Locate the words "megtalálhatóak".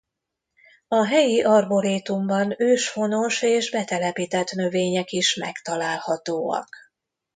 5.35-6.75